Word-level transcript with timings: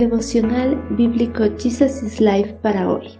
Devocional 0.00 0.82
Bíblico 0.96 1.44
Jesus 1.58 2.02
is 2.02 2.22
Life 2.22 2.54
para 2.62 2.90
hoy. 2.90 3.18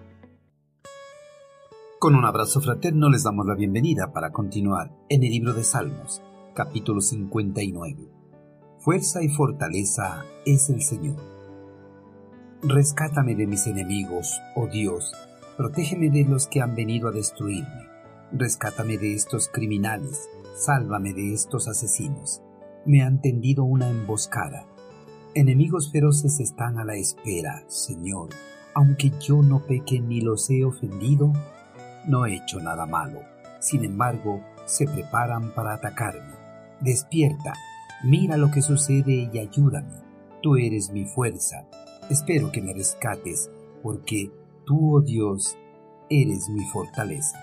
Con 1.98 2.14
un 2.14 2.24
abrazo 2.24 2.62
fraterno 2.62 3.10
les 3.10 3.22
damos 3.22 3.44
la 3.44 3.54
bienvenida 3.54 4.14
para 4.14 4.32
continuar 4.32 4.90
en 5.10 5.22
el 5.22 5.28
libro 5.28 5.52
de 5.52 5.62
Salmos, 5.62 6.22
capítulo 6.54 7.02
59. 7.02 8.08
Fuerza 8.78 9.22
y 9.22 9.28
fortaleza 9.28 10.24
es 10.46 10.70
el 10.70 10.80
Señor. 10.80 11.18
Rescátame 12.62 13.34
de 13.34 13.46
mis 13.46 13.66
enemigos, 13.66 14.40
oh 14.56 14.66
Dios, 14.66 15.12
protégeme 15.58 16.08
de 16.08 16.24
los 16.24 16.46
que 16.46 16.62
han 16.62 16.74
venido 16.74 17.08
a 17.08 17.12
destruirme. 17.12 17.90
Rescátame 18.32 18.96
de 18.96 19.12
estos 19.12 19.48
criminales, 19.48 20.30
sálvame 20.56 21.12
de 21.12 21.34
estos 21.34 21.68
asesinos. 21.68 22.40
Me 22.86 23.02
han 23.02 23.20
tendido 23.20 23.64
una 23.64 23.90
emboscada 23.90 24.64
Enemigos 25.32 25.92
feroces 25.92 26.40
están 26.40 26.80
a 26.80 26.84
la 26.84 26.96
espera, 26.96 27.62
Señor. 27.68 28.30
Aunque 28.74 29.12
yo 29.20 29.42
no 29.42 29.60
peque 29.60 30.00
ni 30.00 30.20
los 30.20 30.50
he 30.50 30.64
ofendido, 30.64 31.32
no 32.04 32.26
he 32.26 32.34
hecho 32.34 32.58
nada 32.58 32.84
malo. 32.84 33.20
Sin 33.60 33.84
embargo, 33.84 34.40
se 34.66 34.86
preparan 34.86 35.54
para 35.54 35.74
atacarme. 35.74 36.34
Despierta, 36.80 37.52
mira 38.02 38.36
lo 38.36 38.50
que 38.50 38.60
sucede 38.60 39.30
y 39.32 39.38
ayúdame. 39.38 39.94
Tú 40.42 40.56
eres 40.56 40.90
mi 40.90 41.04
fuerza. 41.04 41.64
Espero 42.10 42.50
que 42.50 42.60
me 42.60 42.72
rescates, 42.72 43.52
porque 43.84 44.32
tú, 44.64 44.96
oh 44.96 45.00
Dios, 45.00 45.56
eres 46.08 46.48
mi 46.48 46.64
fortaleza. 46.72 47.40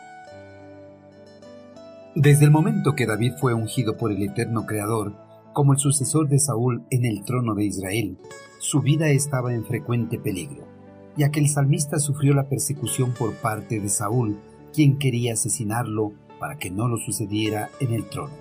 Desde 2.16 2.44
el 2.44 2.52
momento 2.52 2.96
que 2.96 3.06
David 3.06 3.36
fue 3.40 3.54
ungido 3.54 3.96
por 3.96 4.12
el 4.12 4.24
eterno 4.24 4.66
Creador, 4.66 5.27
como 5.58 5.74
el 5.74 5.80
sucesor 5.80 6.30
de 6.30 6.38
Saúl 6.38 6.84
en 6.92 7.04
el 7.04 7.24
trono 7.24 7.56
de 7.56 7.66
Israel, 7.66 8.20
su 8.60 8.82
vida 8.82 9.10
estaba 9.10 9.56
en 9.56 9.66
frecuente 9.66 10.20
peligro, 10.20 10.68
ya 11.16 11.32
que 11.32 11.40
el 11.40 11.50
salmista 11.50 11.98
sufrió 11.98 12.36
la 12.36 12.48
persecución 12.48 13.12
por 13.18 13.34
parte 13.38 13.80
de 13.80 13.90
Saúl, 13.90 14.38
quien 14.72 15.00
quería 15.00 15.34
asesinarlo 15.34 16.14
para 16.40 16.60
que 16.60 16.70
no 16.70 16.88
lo 16.88 16.98
sucediera 16.98 17.72
en 17.80 17.92
el 17.92 18.08
trono. 18.08 18.36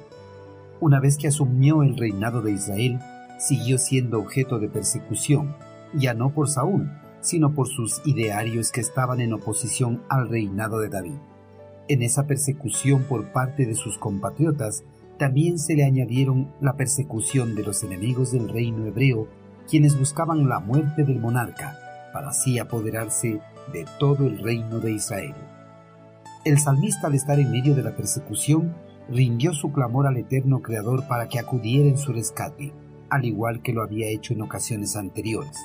Una 0.78 1.00
vez 1.00 1.17
que 1.17 1.28
asumió 1.28 1.83
el 1.83 1.97
reinado 1.97 2.42
de 2.42 2.53
Israel, 2.53 2.98
siguió 3.39 3.78
siendo 3.78 4.19
objeto 4.19 4.58
de 4.58 4.69
persecución, 4.69 5.56
ya 5.95 6.12
no 6.12 6.34
por 6.34 6.51
Saúl, 6.51 6.91
sino 7.23 7.55
por 7.55 7.67
sus 7.67 8.03
idearios 8.05 8.70
que 8.70 8.83
estaban 8.83 9.23
en 9.23 9.33
oposición 9.33 10.03
al 10.11 10.28
reinado 10.28 10.80
de 10.80 10.91
David. 10.91 11.17
En 11.89 12.03
esa 12.03 12.27
persecución 12.27 13.05
por 13.05 13.33
parte 13.33 13.64
de 13.64 13.75
sus 13.75 13.97
compatriotas, 13.97 14.84
también 15.19 15.59
se 15.59 15.75
le 15.75 15.84
añadieron 15.84 16.53
la 16.61 16.77
persecución 16.77 17.55
de 17.55 17.62
los 17.62 17.83
enemigos 17.83 18.33
del 18.33 18.48
reino 18.48 18.86
hebreo, 18.86 19.28
quienes 19.69 19.98
buscaban 19.98 20.48
la 20.48 20.61
muerte 20.61 21.05
del 21.05 21.20
monarca, 21.20 21.77
para 22.12 22.28
así 22.31 22.58
apoderarse 22.58 23.41
de 23.73 23.86
todo 23.98 24.27
el 24.27 24.39
reino 24.39 24.78
de 24.78 24.92
Israel. 24.92 25.34
El 26.45 26.58
salmista 26.58 27.08
al 27.08 27.14
estar 27.14 27.41
en 27.41 27.50
medio 27.50 27.75
de 27.75 27.83
la 27.83 27.97
persecución, 27.97 28.75
rindió 29.08 29.53
su 29.53 29.73
clamor 29.73 30.06
al 30.06 30.17
eterno 30.17 30.62
Creador 30.62 31.06
para 31.08 31.28
que 31.28 31.39
acudiera 31.39 31.89
en 31.89 31.98
su 31.98 32.12
rescate, 32.12 32.73
al 33.08 33.25
igual 33.25 33.62
que 33.62 33.73
lo 33.73 33.83
había 33.83 34.08
hecho 34.08 34.33
en 34.33 34.42
ocasiones 34.42 34.97
anteriores. 34.97 35.56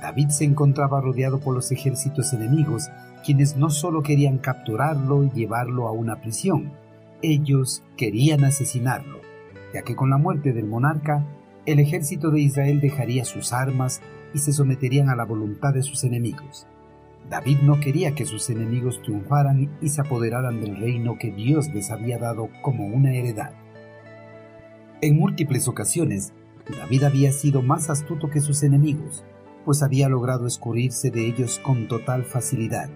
David 0.00 0.28
se 0.28 0.44
encontraba 0.44 1.00
rodeado 1.00 1.40
por 1.40 1.54
los 1.54 1.72
ejércitos 1.72 2.32
enemigos, 2.32 2.88
quienes 3.24 3.56
no 3.56 3.70
solo 3.70 4.02
querían 4.02 4.38
capturarlo 4.38 5.24
y 5.24 5.30
llevarlo 5.30 5.88
a 5.88 5.92
una 5.92 6.20
prisión, 6.20 6.72
ellos 7.22 7.82
querían 7.96 8.44
asesinarlo, 8.44 9.20
ya 9.74 9.82
que 9.82 9.96
con 9.96 10.10
la 10.10 10.18
muerte 10.18 10.52
del 10.52 10.66
monarca, 10.66 11.26
el 11.66 11.80
ejército 11.80 12.30
de 12.30 12.40
Israel 12.40 12.80
dejaría 12.80 13.24
sus 13.24 13.52
armas 13.52 14.00
y 14.32 14.38
se 14.38 14.52
someterían 14.52 15.08
a 15.08 15.16
la 15.16 15.24
voluntad 15.24 15.74
de 15.74 15.82
sus 15.82 16.04
enemigos. 16.04 16.66
David 17.28 17.58
no 17.62 17.78
quería 17.78 18.14
que 18.14 18.24
sus 18.24 18.48
enemigos 18.48 19.02
triunfaran 19.02 19.76
y 19.82 19.88
se 19.90 20.00
apoderaran 20.00 20.60
del 20.60 20.76
reino 20.76 21.18
que 21.18 21.30
Dios 21.30 21.68
les 21.74 21.90
había 21.90 22.18
dado 22.18 22.48
como 22.62 22.86
una 22.86 23.12
heredad. 23.12 23.52
En 25.02 25.16
múltiples 25.16 25.68
ocasiones, 25.68 26.32
David 26.76 27.04
había 27.04 27.32
sido 27.32 27.62
más 27.62 27.90
astuto 27.90 28.30
que 28.30 28.40
sus 28.40 28.62
enemigos, 28.62 29.24
pues 29.64 29.82
había 29.82 30.08
logrado 30.08 30.46
escurrirse 30.46 31.10
de 31.10 31.26
ellos 31.26 31.58
con 31.58 31.88
total 31.88 32.24
facilidad, 32.24 32.88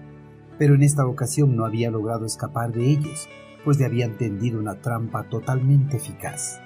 pero 0.57 0.75
en 0.75 0.83
esta 0.83 1.05
ocasión 1.05 1.55
no 1.55 1.65
había 1.65 1.91
logrado 1.91 2.25
escapar 2.25 2.71
de 2.71 2.89
ellos, 2.89 3.29
pues 3.63 3.79
le 3.79 3.85
habían 3.85 4.17
tendido 4.17 4.59
una 4.59 4.81
trampa 4.81 5.23
totalmente 5.23 5.97
eficaz. 5.97 6.59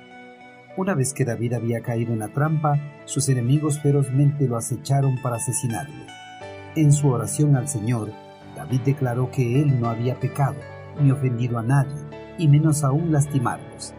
Una 0.78 0.94
vez 0.94 1.14
que 1.14 1.26
David 1.26 1.54
había 1.54 1.82
caído 1.82 2.14
en 2.14 2.20
la 2.20 2.28
trampa, 2.28 2.80
sus 3.06 3.30
enemigos 3.30 3.80
ferozmente 3.80 4.48
lo 4.48 4.58
acecharon 4.58 5.20
para 5.22 5.38
asesinarlo. 5.38 6.06
En 6.76 6.92
su 6.94 7.10
oración 7.10 7.56
al 7.56 7.68
Señor, 7.68 8.12
David 8.56 8.82
declaró 8.82 9.32
que 9.32 9.62
él 9.62 9.80
no 9.80 9.90
había 9.90 10.20
pecado, 10.20 10.58
ni 11.02 11.12
ofendido 11.12 11.58
a 11.58 11.64
nadie, 11.64 11.96
y 12.38 12.48
menos 12.48 12.84
aún 12.84 13.12
lastimarlos. 13.12 13.94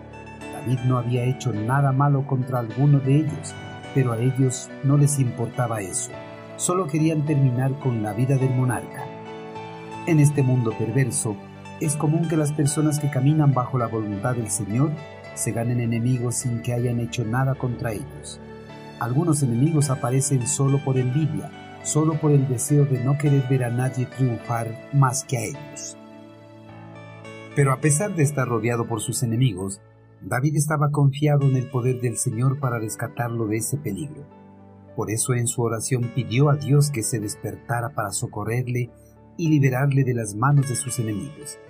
David 0.53 0.79
no 0.87 0.99
había 0.99 1.25
hecho 1.25 1.53
nada 1.53 1.93
malo 1.93 2.27
contra 2.27 2.61
alguno 2.61 3.01
de 3.01 3.17
ellos, 3.17 3.55
pero 3.95 4.13
a 4.13 4.19
ellos 4.19 4.71
no 4.85 4.97
les 4.97 5.19
importaba 5.19 5.81
eso. 5.81 6.13
Solo 6.57 6.87
querían 6.87 7.25
terminar 7.25 7.79
con 7.81 8.03
la 8.03 8.13
vida 8.13 8.37
del 8.37 8.55
monarca. 8.55 9.05
En 10.07 10.21
este 10.21 10.43
mundo 10.43 10.73
perverso, 10.79 11.37
es 11.81 11.97
común 11.97 12.29
que 12.29 12.37
las 12.37 12.53
personas 12.53 12.99
que 12.99 13.11
caminan 13.11 13.55
bajo 13.55 13.79
la 13.79 13.87
voluntad 13.87 14.35
del 14.35 14.51
Señor 14.51 14.91
se 15.35 15.53
ganen 15.53 15.81
enemigos 15.81 16.35
sin 16.35 16.61
que 16.63 16.73
hayan 16.73 16.99
hecho 16.99 17.25
nada 17.25 17.55
contra 17.55 17.93
ellos. 17.93 18.41
Algunos 18.99 19.43
enemigos 19.43 19.91
aparecen 19.91 20.47
solo 20.47 20.83
por 20.85 20.99
envidia, 20.99 21.51
solo 21.85 22.15
por 22.15 22.33
el 22.33 22.49
deseo 22.49 22.85
de 22.85 23.03
no 23.05 23.17
querer 23.17 23.45
ver 23.49 23.65
a 23.65 23.71
nadie 23.71 24.07
triunfar 24.07 24.89
más 24.93 25.23
que 25.25 25.39
a 25.39 25.45
ellos. 25.45 25.97
Pero 27.55 27.73
a 27.73 27.81
pesar 27.81 28.15
de 28.15 28.25
estar 28.25 28.49
rodeado 28.49 28.89
por 28.89 29.01
sus 29.01 29.23
enemigos, 29.23 29.81
David 30.21 30.57
estaba 30.57 30.91
confiado 30.91 31.47
en 31.49 31.57
el 31.57 31.71
poder 31.71 32.01
del 32.01 32.17
Señor 32.17 32.59
para 32.59 32.81
rescatarlo 32.81 33.47
de 33.47 33.59
ese 33.59 33.77
peligro. 33.77 34.27
Por 34.97 35.13
eso 35.13 35.35
en 35.35 35.47
su 35.47 35.63
oración 35.63 36.11
pidió 36.13 36.51
a 36.51 36.57
Dios 36.57 36.91
que 36.91 37.05
se 37.05 37.21
despertara 37.21 37.91
para 37.91 38.11
socorrerle 38.11 38.91
y 39.37 39.49
liberarle 39.49 40.03
de 40.03 40.15
las 40.15 40.35
manos 40.35 40.69
de 40.69 40.75
sus 40.75 40.99
enemigos. 40.99 41.61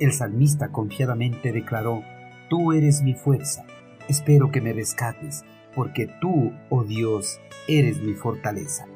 El 0.00 0.12
salmista 0.12 0.72
confiadamente 0.72 1.52
declaró, 1.52 2.02
Tú 2.48 2.72
eres 2.72 3.02
mi 3.02 3.12
fuerza, 3.12 3.66
espero 4.08 4.50
que 4.50 4.62
me 4.62 4.72
rescates, 4.72 5.44
porque 5.74 6.08
tú, 6.22 6.52
oh 6.70 6.84
Dios, 6.84 7.38
eres 7.68 8.02
mi 8.02 8.14
fortaleza. 8.14 8.86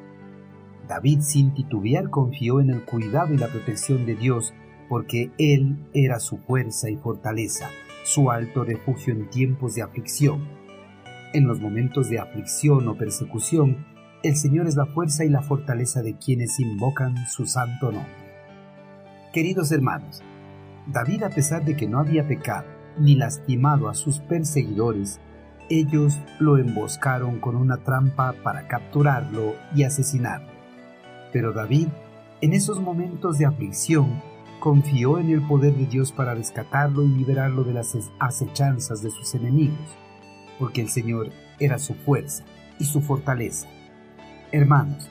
David 0.87 1.21
sin 1.21 1.53
titubear 1.53 2.09
confió 2.09 2.59
en 2.59 2.71
el 2.71 2.83
cuidado 2.85 3.35
y 3.35 3.37
la 3.37 3.47
protección 3.47 4.07
de 4.07 4.15
Dios, 4.15 4.55
porque 4.89 5.29
Él 5.37 5.77
era 5.93 6.19
su 6.19 6.37
fuerza 6.39 6.89
y 6.89 6.97
fortaleza, 6.97 7.69
su 8.03 8.31
alto 8.31 8.63
refugio 8.63 9.13
en 9.13 9.29
tiempos 9.29 9.75
de 9.75 9.83
aflicción. 9.83 10.47
En 11.33 11.47
los 11.47 11.59
momentos 11.59 12.09
de 12.09 12.17
aflicción 12.17 12.87
o 12.87 12.97
persecución, 12.97 13.85
el 14.23 14.35
Señor 14.35 14.65
es 14.65 14.75
la 14.75 14.87
fuerza 14.87 15.23
y 15.23 15.29
la 15.29 15.43
fortaleza 15.43 16.01
de 16.01 16.17
quienes 16.17 16.59
invocan 16.59 17.15
su 17.27 17.45
santo 17.45 17.91
nombre. 17.91 18.25
Queridos 19.31 19.71
hermanos, 19.71 20.23
David, 20.87 21.23
a 21.23 21.29
pesar 21.29 21.65
de 21.65 21.75
que 21.75 21.87
no 21.87 21.99
había 21.99 22.27
pecado 22.27 22.67
ni 22.97 23.15
lastimado 23.15 23.89
a 23.89 23.95
sus 23.95 24.19
perseguidores, 24.19 25.19
ellos 25.69 26.19
lo 26.39 26.57
emboscaron 26.57 27.39
con 27.39 27.55
una 27.55 27.77
trampa 27.77 28.35
para 28.43 28.67
capturarlo 28.67 29.55
y 29.75 29.83
asesinarlo. 29.83 30.51
Pero 31.33 31.53
David, 31.53 31.87
en 32.41 32.53
esos 32.53 32.79
momentos 32.79 33.39
de 33.39 33.45
aflicción, 33.45 34.21
confió 34.59 35.17
en 35.17 35.31
el 35.31 35.41
poder 35.41 35.75
de 35.75 35.87
Dios 35.87 36.11
para 36.11 36.35
rescatarlo 36.35 37.03
y 37.03 37.07
liberarlo 37.07 37.63
de 37.63 37.73
las 37.73 37.97
acechanzas 38.19 39.01
de 39.01 39.09
sus 39.09 39.33
enemigos, 39.33 39.97
porque 40.59 40.81
el 40.81 40.89
Señor 40.89 41.31
era 41.59 41.79
su 41.79 41.95
fuerza 41.95 42.43
y 42.79 42.85
su 42.85 43.01
fortaleza. 43.01 43.67
Hermanos, 44.51 45.09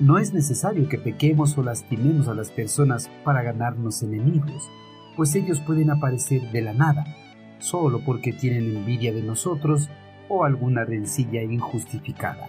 no 0.00 0.18
es 0.18 0.34
necesario 0.34 0.88
que 0.88 0.98
pequemos 0.98 1.56
o 1.56 1.62
lastimemos 1.62 2.26
a 2.26 2.34
las 2.34 2.50
personas 2.50 3.08
para 3.24 3.42
ganarnos 3.42 4.02
enemigos 4.02 4.68
pues 5.16 5.34
ellos 5.34 5.60
pueden 5.60 5.90
aparecer 5.90 6.50
de 6.52 6.62
la 6.62 6.72
nada, 6.72 7.04
solo 7.58 8.00
porque 8.04 8.32
tienen 8.32 8.76
envidia 8.76 9.12
de 9.12 9.22
nosotros 9.22 9.90
o 10.28 10.44
alguna 10.44 10.84
rencilla 10.84 11.42
injustificada. 11.42 12.48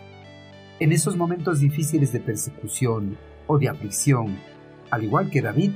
En 0.79 0.91
esos 0.91 1.15
momentos 1.15 1.59
difíciles 1.59 2.11
de 2.11 2.19
persecución 2.19 3.17
o 3.47 3.57
de 3.57 3.69
aflicción, 3.69 4.37
al 4.91 5.03
igual 5.03 5.29
que 5.29 5.41
David, 5.41 5.71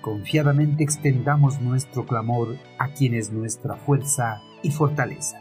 confiadamente 0.00 0.82
extendamos 0.82 1.60
nuestro 1.60 2.06
clamor 2.06 2.56
a 2.78 2.88
quien 2.88 3.14
es 3.14 3.32
nuestra 3.32 3.76
fuerza 3.76 4.40
y 4.62 4.70
fortaleza. 4.70 5.39